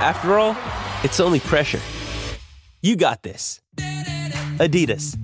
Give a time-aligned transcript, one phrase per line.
[0.00, 0.56] After all,
[1.02, 1.80] it's only pressure.
[2.82, 3.60] You got this.
[4.60, 5.16] Adidas.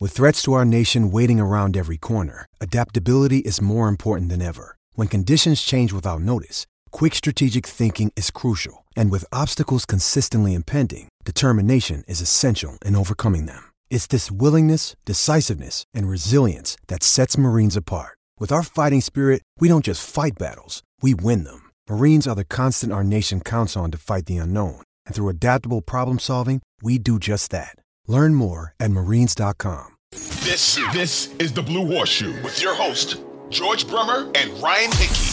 [0.00, 4.76] With threats to our nation waiting around every corner, adaptability is more important than ever.
[4.94, 8.86] When conditions change without notice, quick strategic thinking is crucial.
[8.96, 13.70] And with obstacles consistently impending, determination is essential in overcoming them.
[13.90, 18.16] It's this willingness, decisiveness, and resilience that sets Marines apart.
[18.38, 21.70] With our fighting spirit, we don't just fight battles, we win them.
[21.88, 24.82] Marines are the constant our nation counts on to fight the unknown.
[25.06, 27.78] And through adaptable problem solving, we do just that.
[28.06, 29.86] Learn more at marines.com.
[30.10, 35.30] This this is the Blue Horseshoe with your host George Bremer and Ryan Hickey.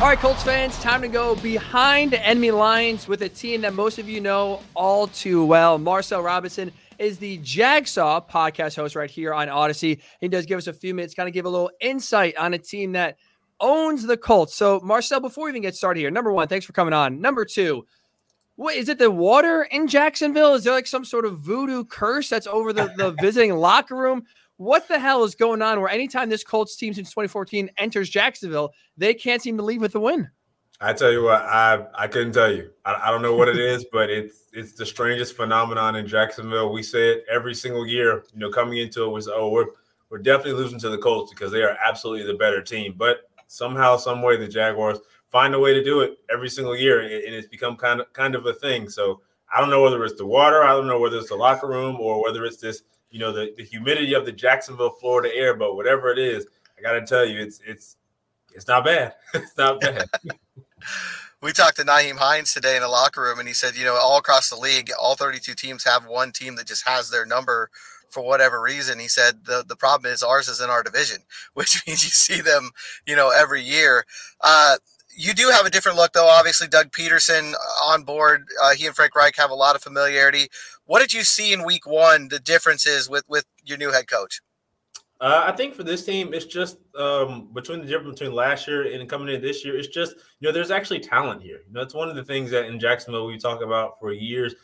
[0.00, 3.98] All right, Colts fans, time to go behind enemy lines with a team that most
[4.00, 5.78] of you know all too well.
[5.78, 10.00] Marcel Robinson is the Jagsaw podcast host right here on Audacy.
[10.20, 12.58] He does give us a few minutes, kind of give a little insight on a
[12.58, 13.16] team that
[13.60, 14.54] owns the Colts.
[14.54, 17.20] So, Marcel, before we even get started here, number one, thanks for coming on.
[17.20, 17.86] Number two,
[18.56, 18.98] what is it?
[18.98, 20.54] The water in Jacksonville?
[20.54, 24.24] Is there like some sort of voodoo curse that's over the, the visiting locker room?
[24.56, 25.80] What the hell is going on?
[25.80, 29.94] Where anytime this Colts team since 2014 enters Jacksonville, they can't seem to leave with
[29.94, 30.30] a win.
[30.80, 32.70] I tell you what, I I couldn't tell you.
[32.84, 36.72] I, I don't know what it is, but it's it's the strangest phenomenon in Jacksonville.
[36.72, 38.24] We say it every single year.
[38.34, 39.66] You know, coming into it was oh we're
[40.10, 42.94] we're definitely losing to the Colts because they are absolutely the better team.
[42.96, 44.98] But somehow, some way, the Jaguars
[45.30, 48.34] find a way to do it every single year, and it's become kind of kind
[48.34, 48.88] of a thing.
[48.88, 49.22] So
[49.54, 51.96] I don't know whether it's the water, I don't know whether it's the locker room,
[52.00, 55.54] or whether it's this, you know, the, the humidity of the Jacksonville, Florida air.
[55.54, 56.46] But whatever it is,
[56.78, 57.96] I got to tell you, it's it's
[58.54, 59.14] it's not bad.
[59.34, 60.06] it's not bad.
[61.42, 63.94] we talked to Nyheim Hines today in the locker room, and he said, you know,
[63.94, 67.70] all across the league, all 32 teams have one team that just has their number
[68.10, 68.98] for whatever reason.
[68.98, 71.18] He said the the problem is ours is in our division,
[71.54, 72.70] which means you see them,
[73.06, 74.04] you know, every year.
[74.40, 74.76] Uh,
[75.18, 76.28] you do have a different look, though.
[76.28, 77.54] Obviously, Doug Pederson
[77.84, 78.48] on board.
[78.62, 80.48] Uh, he and Frank Reich have a lot of familiarity.
[80.84, 82.28] What did you see in Week One?
[82.28, 84.40] The differences with with your new head coach.
[85.20, 88.92] Uh, I think for this team, it's just um, between the difference between last year
[88.92, 89.78] and coming in this year.
[89.78, 91.62] It's just you know there's actually talent here.
[91.66, 94.54] You know, it's one of the things that in Jacksonville we talk about for years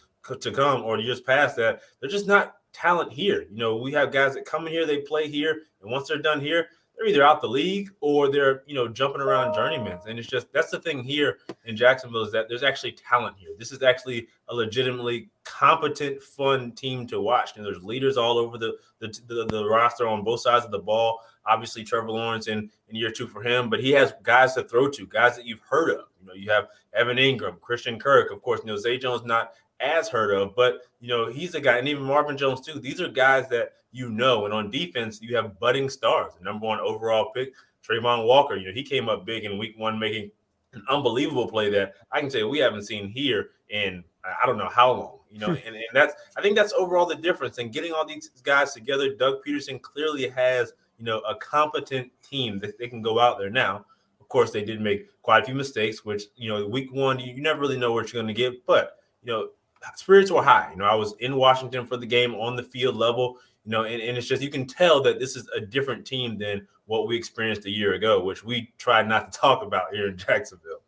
[0.40, 3.46] to come or years past that they're just not talent here.
[3.50, 6.18] You know, we have guys that come in here, they play here, and once they're
[6.18, 9.98] done here, they're either out the league or they're you know jumping around journeymen.
[10.06, 13.50] And it's just that's the thing here in jacksonville is that there's actually talent here.
[13.58, 17.56] This is actually a legitimately competent fun team to watch.
[17.56, 20.78] And there's leaders all over the the, the, the roster on both sides of the
[20.78, 21.20] ball.
[21.44, 24.88] Obviously trevor lawrence in, in year two for him but he has guys to throw
[24.88, 28.40] to guys that you've heard of you know you have evan Engram, christian kirk of
[28.40, 31.76] course you know zay jones not as heard of but you know he's a guy
[31.76, 34.46] and even marvin jones too these are guys that you know.
[34.46, 36.32] And on defense, you have budding stars.
[36.36, 37.52] The number one overall pick,
[37.86, 38.56] Travon Walker.
[38.56, 40.30] You know, he came up big in week one, making
[40.72, 44.70] an unbelievable play that I can say we haven't seen here in I don't know
[44.72, 45.18] how long.
[45.30, 45.66] You know, hmm.
[45.66, 47.58] and, and that's I think that's overall the difference.
[47.58, 52.58] And getting all these guys together, Doug Pederson clearly has, you know, a competent team
[52.60, 53.84] that they can go out there now.
[54.32, 57.42] Course, they did make quite a few mistakes, which you know, week one, you, you
[57.42, 58.64] never really know what you're going to get.
[58.66, 59.48] But you know,
[59.94, 60.70] spirits were high.
[60.70, 63.84] You know, I was in Washington for the game on the field level you know,
[63.84, 67.06] and, and it's just you can tell that this is a different team than what
[67.06, 70.80] we experienced a year ago, which we tried not to talk about here in Jacksonville.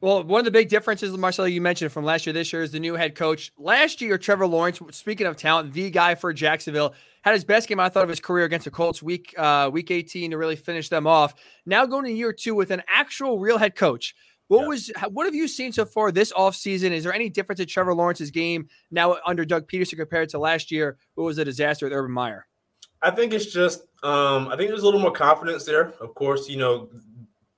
[0.00, 2.72] Well, one of the big differences, Marcelo, you mentioned from last year, this year is
[2.72, 3.52] the new head coach.
[3.56, 7.80] Last year, Trevor Lawrence, speaking of talent, the guy for Jacksonville, had his best game
[7.80, 10.88] I thought of his career against the Colts week uh, week 18 to really finish
[10.88, 11.34] them off.
[11.66, 14.14] Now going to year two with an actual real head coach.
[14.48, 14.68] What yeah.
[14.68, 16.90] was what have you seen so far this offseason?
[16.90, 20.70] Is there any difference in Trevor Lawrence's game now under Doug Pederson compared to last
[20.70, 20.98] year?
[21.14, 22.46] What was a disaster with Urban Meyer?
[23.00, 25.94] I think it's just um, I think there's a little more confidence there.
[26.00, 26.90] Of course, you know,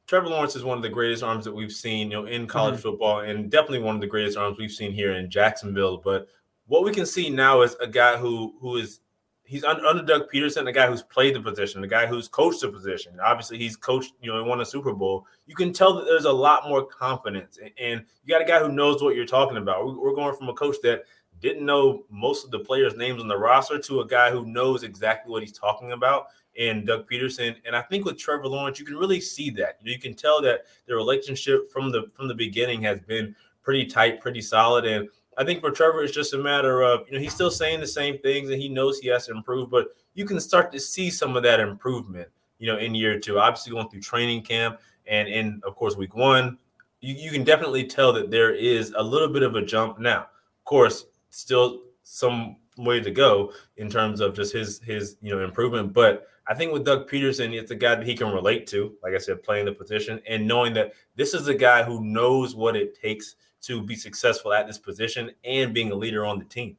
[0.06, 2.74] Trevor Lawrence is one of the greatest arms that we've seen, you know, in college
[2.74, 2.82] mm-hmm.
[2.82, 5.98] football, and definitely one of the greatest arms we've seen here in Jacksonville.
[5.98, 6.28] But
[6.66, 9.00] what we can see now is a guy who who is
[9.44, 12.68] he's under Doug Pederson, a guy who's played the position, a guy who's coached the
[12.68, 13.18] position.
[13.22, 15.26] Obviously, he's coached, you know, he won a Super Bowl.
[15.46, 18.72] You can tell that there's a lot more confidence, and, you got a guy who
[18.72, 20.00] knows what you're talking about.
[20.00, 21.04] We're going from a coach that
[21.40, 24.82] didn't know most of the players' names on the roster to a guy who knows
[24.82, 27.56] exactly what he's talking about and Doug Pederson.
[27.66, 29.78] And I think with Trevor Lawrence, you can really see that.
[29.80, 33.34] You, know, you can tell that the relationship from the from the beginning has been
[33.62, 34.84] pretty tight, pretty solid.
[34.84, 37.80] And I think for Trevor, it's just a matter of, you know, he's still saying
[37.80, 40.80] the same things and he knows he has to improve, but you can start to
[40.80, 42.28] see some of that improvement,
[42.58, 43.38] you know, in year two.
[43.38, 46.58] Obviously, going through training camp and in, of course, week one,
[47.00, 50.20] you, you can definitely tell that there is a little bit of a jump now.
[50.20, 55.44] Of course, still some way to go in terms of just his his you know
[55.44, 55.92] improvement.
[55.92, 59.14] But I think with Doug Pederson, it's a guy that he can relate to, like
[59.14, 62.76] I said, playing the position and knowing that this is a guy who knows what
[62.76, 66.76] it takes to be successful at this position and being a leader on the team.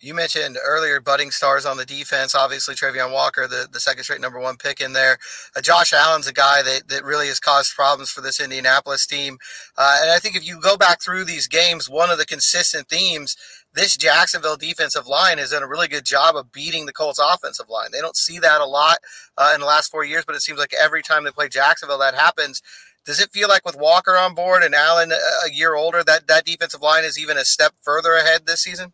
[0.00, 2.32] You mentioned earlier budding stars on the defense.
[2.32, 5.18] Obviously, Travon Walker, the, the second straight number one pick in there.
[5.56, 9.38] Uh, Josh Allen's a guy that, that really has caused problems for this Indianapolis team.
[9.76, 12.88] Uh, and I think if you go back through these games, one of the consistent
[12.88, 13.36] themes
[13.74, 17.68] this Jacksonville defensive line has done a really good job of beating the Colts offensive
[17.68, 17.90] line.
[17.92, 18.98] They don't see that a lot
[19.36, 21.98] uh, in the last four years, but it seems like every time they play Jacksonville,
[21.98, 22.62] that happens.
[23.08, 26.44] Does it feel like with Walker on board and Allen a year older, that that
[26.44, 28.92] defensive line is even a step further ahead this season?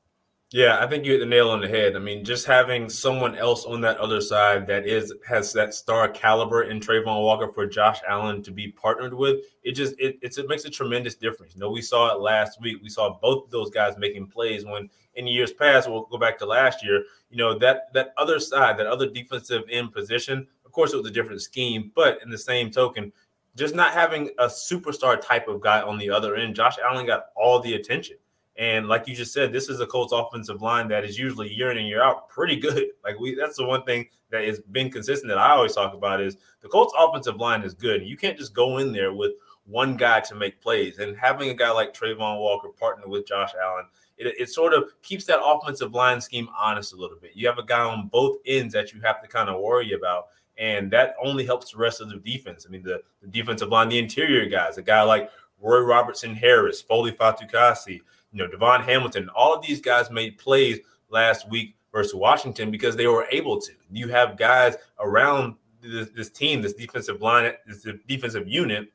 [0.52, 1.96] Yeah, I think you hit the nail on the head.
[1.96, 6.08] I mean, just having someone else on that other side that is has that star
[6.08, 10.48] caliber in Travon Walker for Josh Allen to be partnered with, it just it, it
[10.48, 11.56] makes a tremendous difference.
[11.56, 12.76] You know, we saw it last week.
[12.84, 16.38] We saw both of those guys making plays when in years past, we'll go back
[16.38, 20.70] to last year, you know, that that other side, that other defensive end position, of
[20.70, 23.12] course it was a different scheme, but in the same token,
[23.56, 27.26] just not having a superstar type of guy on the other end, Josh Allen got
[27.36, 28.16] all the attention.
[28.56, 31.70] And like you just said, this is a Colts offensive line that is usually year
[31.72, 32.88] in and year out pretty good.
[33.04, 36.22] Like we, that's the one thing that has been consistent that I always talk about
[36.22, 38.02] is the Colts offensive line is good.
[38.02, 39.32] You can't just go in there with
[39.66, 40.98] one guy to make plays.
[40.98, 43.84] And having a guy like Travon Walker partner with Josh Allen,
[44.16, 47.32] it, it sort of keeps that offensive line scheme honest a little bit.
[47.34, 50.28] You have a guy on both ends that you have to kind of worry about.
[50.56, 52.64] And that only helps the rest of the defense.
[52.66, 55.30] I mean, the, the defensive line, the interior guys, a guy like
[55.60, 58.00] Roy Robertson Harris, Foley Fatukasi,
[58.32, 62.96] you know, Davon Hamilton, all of these guys made plays last week versus Washington because
[62.96, 63.72] they were able to.
[63.90, 68.88] You have guys around this, this team, this defensive line, this defensive unit,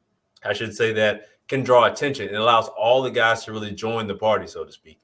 [0.44, 2.29] I should say, that can draw attention.
[2.29, 5.00] It allows all the guys to really join the party, so to speak.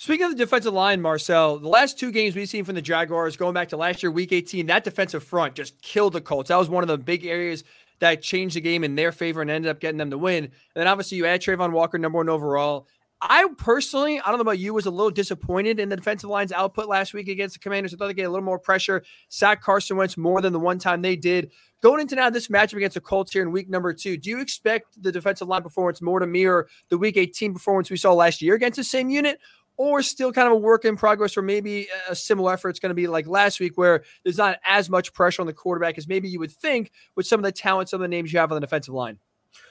[0.00, 3.36] Speaking of the defensive line, Marcel, the last two games we've seen from the Jaguars
[3.36, 6.50] going back to last year, week 18, that defensive front just killed the Colts.
[6.50, 7.64] That was one of the big areas
[7.98, 10.44] that changed the game in their favor and ended up getting them to win.
[10.44, 12.86] And then obviously you add Travon Walker, number one overall.
[13.20, 16.52] I personally, I don't know about you, was a little disappointed in the defensive line's
[16.52, 17.92] output last week against the Commanders.
[17.92, 20.78] I thought they get a little more pressure, sack Carson Wentz more than the one
[20.78, 21.50] time they did.
[21.82, 24.40] Going into now this matchup against the Colts here in week number two, do you
[24.40, 28.40] expect the defensive line performance more to mirror the week 18 performance we saw last
[28.40, 29.40] year against the same unit?
[29.78, 32.70] Or still kind of a work in progress, or maybe a similar effort.
[32.70, 35.52] It's going to be like last week, where there's not as much pressure on the
[35.52, 38.32] quarterback as maybe you would think with some of the talent, some of the names
[38.32, 39.18] you have on the defensive line.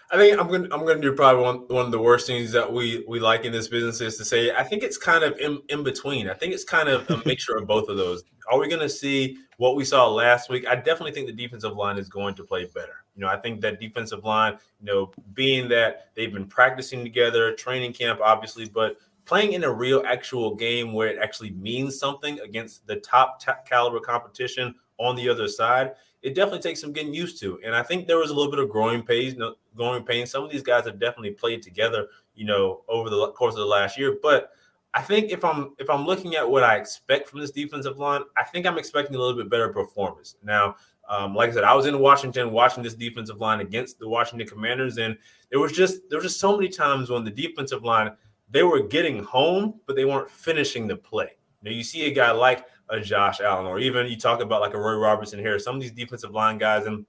[0.09, 2.71] I think I'm gonna I'm gonna do probably one one of the worst things that
[2.71, 5.59] we we like in this business is to say I think it's kind of in,
[5.68, 6.30] in between.
[6.30, 8.24] I think it's kind of a mixture of both of those.
[8.50, 10.65] Are we gonna see what we saw last week?
[10.65, 13.04] I definitely think the defensive line is going to play better.
[13.15, 17.54] You know, I think that defensive line, you know, being that they've been practicing together,
[17.56, 18.98] training camp, obviously, but
[19.28, 24.00] playing in a real actual game where it actually means something against the top, caliber
[24.00, 25.92] competition on the other side
[26.28, 27.60] it definitely takes some getting used to.
[27.64, 29.36] And I think there was a little bit of growing pains,
[29.76, 30.31] growing pains.
[30.31, 33.66] Some of these guys have definitely played together, you know, over the course of the
[33.66, 34.18] last year.
[34.22, 34.52] But
[34.94, 38.22] I think if I'm if I'm looking at what I expect from this defensive line,
[38.36, 40.36] I think I'm expecting a little bit better performance.
[40.44, 40.76] Now,
[41.07, 44.48] um, like I said, I was in Washington watching this defensive line against the Washington
[44.48, 45.18] Commanders, and
[45.52, 48.12] there was just there was just so many times when the defensive line
[48.49, 51.31] they were getting home, but they weren't finishing the play.
[51.61, 54.73] Now you see a guy like a Josh Allen, or even you talk about like
[54.73, 57.06] a Roy Robertson here, some of these defensive line guys, and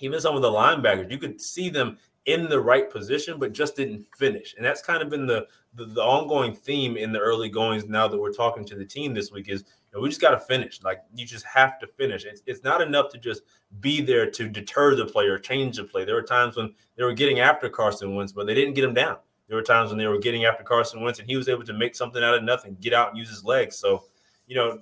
[0.00, 3.76] even some of the linebackers, you could see them in the right position, but just
[3.76, 4.54] didn't finish.
[4.56, 8.08] And that's kind of been the, the, the ongoing theme in the early goings now
[8.08, 10.40] that we're talking to the team this week is you know, we just got to
[10.40, 10.82] finish.
[10.82, 12.24] Like you just have to finish.
[12.24, 13.42] It's, it's not enough to just
[13.80, 16.04] be there to deter the player, change the play.
[16.04, 18.94] There were times when they were getting after Carson Wentz, but they didn't get him
[18.94, 19.16] down.
[19.50, 21.72] There were times when they were getting after Carson Wentz and he was able to
[21.72, 23.76] make something out of nothing, get out and use his legs.
[23.76, 24.04] So,
[24.46, 24.78] you know,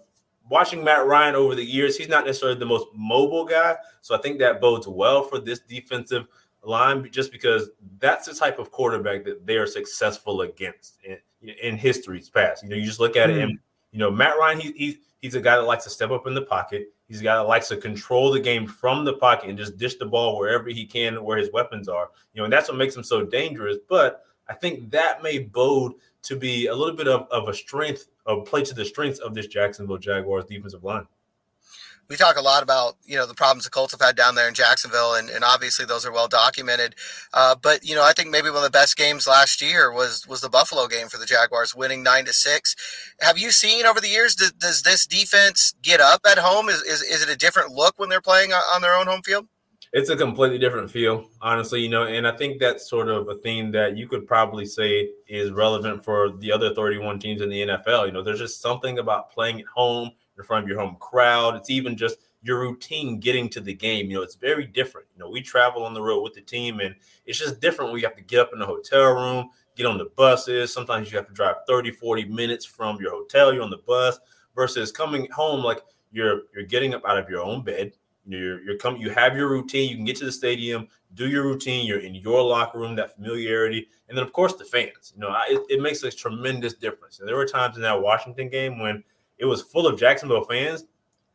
[0.51, 3.77] watching Matt Ryan over the years, he's not necessarily the most mobile guy.
[4.03, 6.27] So I think that bodes well for this defensive
[6.63, 11.17] line just because that's the type of quarterback that they are successful against in,
[11.63, 12.63] in history's past.
[12.63, 13.37] You know, you just look at mm.
[13.37, 13.59] it and,
[13.91, 16.35] you know, Matt Ryan, he, he, he's a guy that likes to step up in
[16.35, 16.93] the pocket.
[17.09, 19.97] He's a guy that likes to control the game from the pocket and just dish
[19.97, 22.11] the ball wherever he can, where his weapons are.
[22.35, 23.79] You know, and that's what makes him so dangerous.
[23.89, 28.09] But I think that may bode to be a little bit of, of a strength,
[28.27, 31.07] of play to the strengths of this Jacksonville Jaguars defensive line
[32.09, 34.49] we talk a lot about you know the problems the Colts have had down there
[34.49, 36.95] in Jacksonville, and, and obviously those are well documented.
[37.35, 40.27] Uh, but you know, I think maybe one of the best games last year was
[40.27, 42.75] was the Buffalo game for the Jaguars, winning nine to six.
[43.21, 46.69] Have you seen over the years does, does this defense get up at home?
[46.69, 49.47] Is, is is it a different look when they're playing on their own home field?
[49.93, 51.81] It's a completely different feel, honestly.
[51.81, 55.11] You know, and I think that's sort of a thing that you could probably say
[55.27, 58.07] is relevant for the other 31 teams in the NFL.
[58.07, 61.57] You know, there's just something about playing at home in front of your home crowd.
[61.57, 64.11] It's even just your routine getting to the game.
[64.11, 65.07] You know, it's very different.
[65.15, 66.95] You know, we travel on the road with the team, and
[67.27, 70.11] it's just different you have to get up in the hotel room, get on the
[70.17, 70.73] buses.
[70.73, 74.19] Sometimes you have to drive 30, 40 minutes from your hotel, you're on the bus,
[74.55, 77.93] versus coming home like you're you're getting up out of your own bed.
[78.29, 81.45] You're you're coming, you have your routine, you can get to the stadium, do your
[81.45, 85.13] routine, you're in your locker room, that familiarity, and then of course the fans.
[85.15, 87.21] You know, it, it makes a tremendous difference.
[87.21, 89.03] And there were times in that Washington game when
[89.39, 90.85] it was full of Jacksonville fans.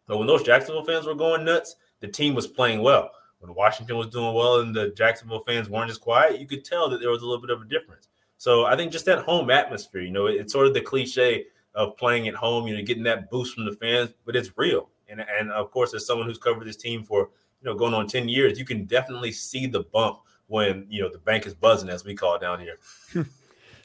[0.08, 3.12] But when those Jacksonville fans were going nuts, the team was playing well.
[3.40, 6.90] When Washington was doing well and the Jacksonville fans weren't as quiet, you could tell
[6.90, 8.10] that there was a little bit of a difference.
[8.38, 11.46] So I think just that home atmosphere, you know, it's sort of the cliche
[11.76, 14.90] of playing at home, you know, getting that boost from the fans, but it's real.
[15.10, 17.30] And and of course, as someone who's covered this team for
[17.62, 21.10] you know going on 10 years, you can definitely see the bump when you know
[21.10, 22.78] the bank is buzzing, as we call it down here.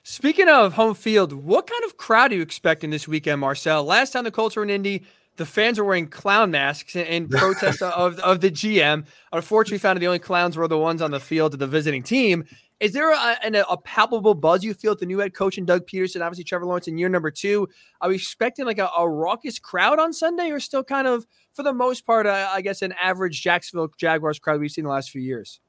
[0.03, 3.85] Speaking of home field, what kind of crowd are you expecting this weekend, Marcel?
[3.85, 5.05] Last time the Colts were in Indy,
[5.39, 9.07] the fans were wearing clown masks in protest of, of the GM.
[9.33, 12.03] Unfortunately, found that the only clowns were the ones on the field of the visiting
[12.03, 12.45] team.
[12.81, 15.67] Is there a, a, a, palpable buzz you feel at the new head coach and
[15.67, 17.69] Doug Pederson, obviously Trevor Lawrence in year number two?
[18.01, 21.65] Are we expecting like a, a raucous crowd on Sunday, or still kind of, for
[21.65, 25.11] the most part, uh, I guess, an average Jacksonville Jaguars crowd we've seen the last
[25.11, 25.61] few years?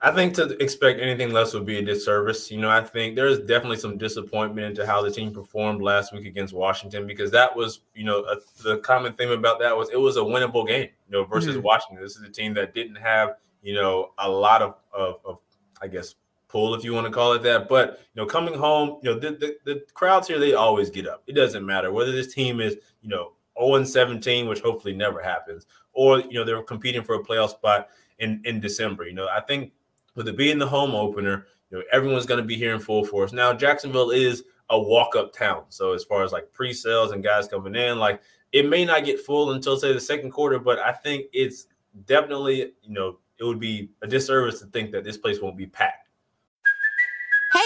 [0.00, 2.50] I think to expect anything less would be a disservice.
[2.50, 6.26] You know, I think there's definitely some disappointment into how the team performed last week
[6.26, 9.98] against Washington because that was, you know, a, the common theme about that was it
[9.98, 11.64] was a winnable game, you know, versus mm-hmm.
[11.64, 12.02] Washington.
[12.02, 15.40] This is a team that didn't have, you know, a lot of, of, of
[15.80, 16.16] I guess,
[16.48, 17.68] pull if you want to call it that.
[17.68, 21.08] But you know, coming home, you know, the, the, the crowds here they always get
[21.08, 21.22] up.
[21.26, 25.66] It doesn't matter whether this team is, you know, 0 17, which hopefully never happens,
[25.92, 27.88] or you know they're competing for a playoff spot
[28.18, 29.06] in in December.
[29.06, 29.72] You know, I think
[30.14, 33.04] with it being the home opener, you know, everyone's going to be here in full
[33.04, 33.32] force.
[33.32, 37.74] Now, Jacksonville is a walk-up town, so as far as like pre-sales and guys coming
[37.74, 38.20] in, like
[38.52, 41.66] it may not get full until say the second quarter, but I think it's
[42.06, 45.66] definitely, you know, it would be a disservice to think that this place won't be
[45.66, 46.03] packed.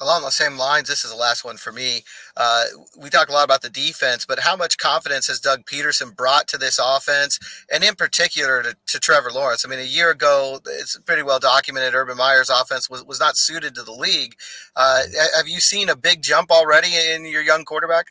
[0.00, 2.02] along the same lines, this is the last one for me.
[2.36, 2.64] Uh,
[2.98, 6.48] we talk a lot about the defense, but how much confidence has Doug Pederson brought
[6.48, 7.38] to this offense,
[7.72, 9.64] and in particular to, to Trevor Lawrence?
[9.64, 11.94] I mean, a year ago, it's pretty well documented.
[11.94, 14.34] Urban Meyer's offense was, was not suited to the league.
[14.76, 15.02] Uh,
[15.36, 18.08] have you seen a big jump already in your young quarterback?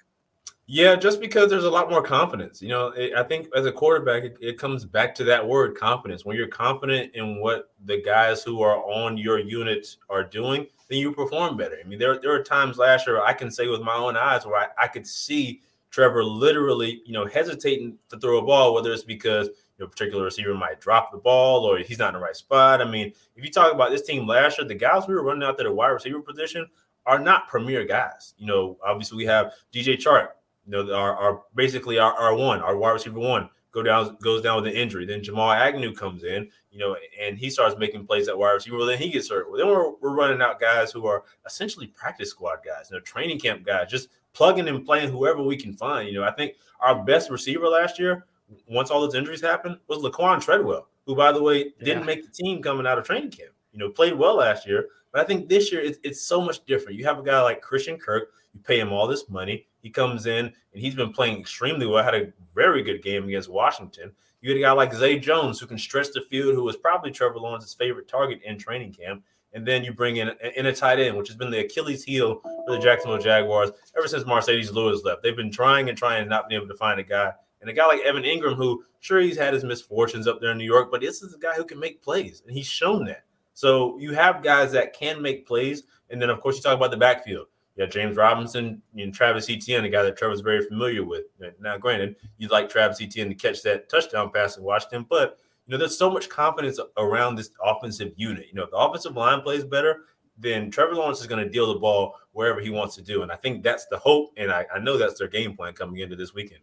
[0.65, 2.61] Yeah, just because there's a lot more confidence.
[2.61, 5.77] You know, it, I think as a quarterback, it, it, comes back to that word
[5.77, 6.23] confidence.
[6.23, 10.99] When you're confident in what the guys who are on your unit are doing, then
[10.99, 11.77] you perform better.
[11.83, 14.45] I mean, there, there are times last year I can say with my own eyes
[14.45, 18.93] where I, I could see Trevor literally, you know, hesitating to throw a ball, whether
[18.93, 22.19] it's because you know, a particular receiver might drop the ball or he's not in
[22.19, 22.81] the right spot.
[22.81, 25.43] I mean, if you talk about this team last year, the guys we were running
[25.43, 26.67] out there, the wide receiver position,
[27.05, 28.33] are not premier guys.
[28.37, 30.29] You know, obviously we have DJ Chark,
[30.65, 34.41] you know, our, our basically our, our one, our wide receiver one go down goes
[34.41, 35.05] down with an injury.
[35.05, 38.77] Then Jamal Agnew comes in, you know, and he starts making plays at wide receiver.
[38.77, 39.49] Well, then he gets hurt.
[39.49, 43.01] Well, then we're, we're running out guys who are essentially practice squad guys, you know,
[43.01, 46.07] training camp guys, just plugging and playing whoever we can find.
[46.07, 48.25] You know, I think our best receiver last year,
[48.67, 52.05] once all those injuries happened, was Laquan Treadwell, who, by the way, didn't yeah.
[52.05, 53.51] make the team coming out of training camp.
[53.71, 56.63] You know, played well last year, but I think this year it's, it's so much
[56.65, 56.97] different.
[56.97, 59.65] You have a guy like Christian Kirk, you pay him all this money.
[59.83, 62.03] He comes in and he's been playing extremely well.
[62.03, 64.11] Had a very good game against Washington.
[64.41, 67.11] You get a guy like Zay Jones who can stretch the field, who was probably
[67.11, 69.23] Trevor Lawrence's favorite target in training camp.
[69.53, 72.41] And then you bring in, in a tight end, which has been the Achilles heel
[72.65, 75.21] for the Jacksonville Jaguars ever since Marcedes Lewis left.
[75.21, 77.31] They've been trying and trying and not been able to find a guy.
[77.61, 80.57] And a guy like Evan Engram, who sure he's had his misfortunes up there in
[80.57, 83.23] New York, but this is a guy who can make plays, and he's shown that.
[83.53, 86.91] So you have guys that can make plays, and then of course you talk about
[86.91, 87.47] the backfield.
[87.77, 91.23] Got James Robinson and Travis Etienne, a guy that Trevor's very familiar with.
[91.59, 95.71] Now, granted, you'd like Travis Etienne to catch that touchdown pass in Washington, but you
[95.71, 98.47] know, there's so much confidence around this offensive unit.
[98.49, 100.01] You know, if the offensive line plays better,
[100.37, 103.23] then Trevor Lawrence is going to deal the ball wherever he wants to do.
[103.23, 104.31] And I think that's the hope.
[104.35, 106.61] And I, I know that's their game plan coming into this weekend.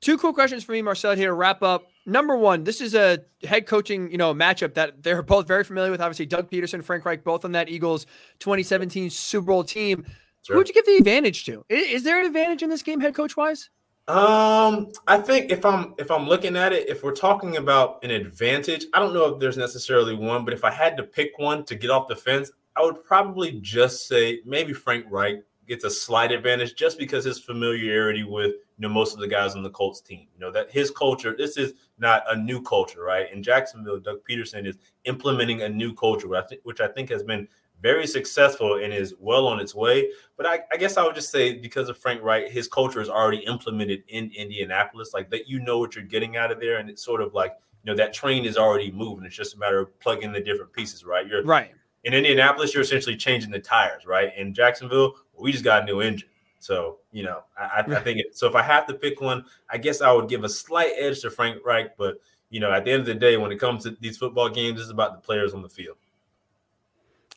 [0.00, 1.88] Two cool questions for me, Marcel, here to wrap up.
[2.06, 5.90] Number one, this is a head coaching, you know, matchup that they're both very familiar
[5.90, 6.00] with.
[6.00, 8.06] Obviously, Doug Pederson, Frank Reich, both on that Eagles
[8.38, 10.06] 2017 Super Bowl team.
[10.42, 10.54] Sure.
[10.54, 11.64] Who would you give the advantage to?
[11.68, 13.68] Is, is there an advantage in this game, head coach wise?
[14.08, 18.10] Um, I think if I'm if I'm looking at it, if we're talking about an
[18.10, 21.64] advantage, I don't know if there's necessarily one, but if I had to pick one
[21.66, 25.90] to get off the fence, I would probably just say maybe Frank Reich gets a
[25.90, 29.70] slight advantage just because his familiarity with you know most of the guys on the
[29.70, 30.26] Colts team.
[30.32, 31.34] You know that his culture.
[31.36, 33.30] This is not a new culture, right?
[33.30, 36.28] In Jacksonville, Doug Pederson is implementing a new culture,
[36.62, 37.46] which I think has been
[37.82, 40.10] very successful and is well on its way.
[40.38, 43.08] But I, I, guess I would just say because of Frank Reich, his culture is
[43.08, 46.88] already implemented in Indianapolis, like that you know what you're getting out of there, and
[46.88, 47.52] it's sort of like
[47.84, 49.26] you know that train is already moving.
[49.26, 51.26] It's just a matter of plugging the different pieces, right?
[51.26, 51.72] You're right
[52.04, 52.72] in Indianapolis.
[52.72, 54.30] You're essentially changing the tires, right?
[54.38, 56.30] In Jacksonville, we just got a new engine.
[56.60, 58.46] So you know, I, I think it, so.
[58.46, 61.30] If I have to pick one, I guess I would give a slight edge to
[61.30, 63.96] Frank Reich, but you know, at the end of the day, when it comes to
[64.00, 65.96] these football games, it's about the players on the field.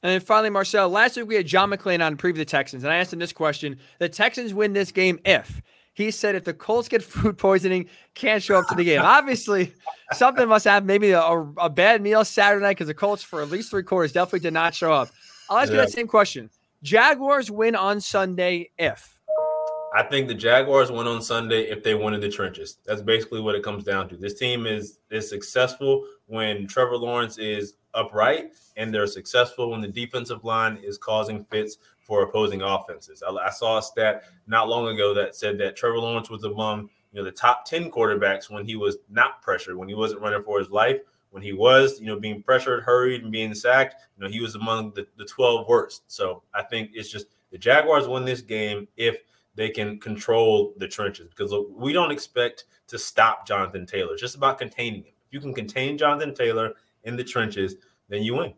[0.04, 2.92] And then finally, Marcel, last week we had John McClain on Preview the Texans, and
[2.92, 5.62] I asked him this question The Texans win this game if.
[5.94, 9.02] He said if the Colts get food poisoning, can't show up to the game.
[9.02, 9.74] Obviously,
[10.12, 10.88] something must happen.
[10.88, 14.12] Maybe a, a bad meal Saturday night because the Colts, for at least three quarters,
[14.12, 15.10] definitely did not show up.
[15.50, 15.76] I'll ask yeah.
[15.76, 16.50] you that same question.
[16.84, 19.18] Jaguars win on Sunday if.
[19.96, 22.80] I think the Jaguars win on Sunday if they win in the trenches.
[22.86, 24.18] That's basically what it comes down to.
[24.18, 29.88] This team is is successful when Trevor Lawrence is upright, and they're successful when the
[29.88, 33.24] defensive line is causing fits for opposing offenses.
[33.26, 36.90] I, I, saw a stat not long ago that said that Trevor Lawrence was among
[37.14, 40.44] you know the top 10 quarterbacks when he was not pressured, when he wasn't running
[40.44, 41.00] for his life.
[41.34, 44.54] When he was, you know, being pressured, hurried, and being sacked, you know, he was
[44.54, 46.04] among the, the 12 worst.
[46.08, 49.18] So I think it's just the Jaguars win this game if
[49.56, 54.14] they can control the trenches because look, we don't expect to stop Jonathan Taylor.
[54.14, 55.14] It's just about containing him.
[55.28, 57.76] If you can contain Jonathan Taylor in the trenches,
[58.10, 58.54] then you win.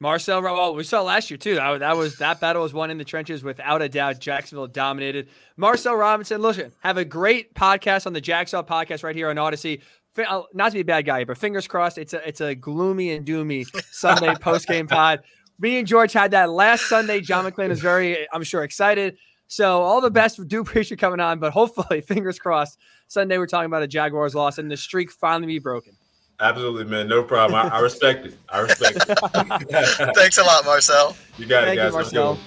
[0.00, 1.56] Marcel, well, we saw last year too.
[1.56, 4.20] That, was that battle was won in the trenches without a doubt.
[4.20, 5.28] Jacksonville dominated.
[5.56, 9.80] Marcel Robinson, listen, have a great podcast on the Jacksonville podcast right here on Audacy.
[10.26, 11.98] Uh, not to be a bad guy, but fingers crossed.
[11.98, 15.20] It's a it's a gloomy and doomy Sunday post game pod.
[15.58, 17.20] Me and George had that last Sunday.
[17.20, 19.16] John McClain is very, I'm sure, excited.
[19.48, 20.46] So all the best.
[20.46, 22.78] Do appreciate coming on, but hopefully, fingers crossed.
[23.08, 25.94] Sunday we're talking about a Jaguars loss and the streak finally be broken.
[26.40, 27.08] Absolutely, man.
[27.08, 27.58] No problem.
[27.58, 28.38] I, I respect it.
[28.48, 30.14] I respect it.
[30.14, 31.16] Thanks a lot, Marcel.
[31.36, 32.12] You got Thank it, guys.
[32.12, 32.38] You, Marcel.